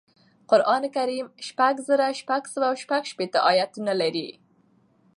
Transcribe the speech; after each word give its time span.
قرآن 0.49 0.83
کریم 0.95 1.25
شپږ 1.47 1.73
زره 1.87 2.07
شپږسوه 2.19 2.69
شپږشپیتمه 2.81 3.41
اياتونه 3.51 3.93
لري 4.01 4.27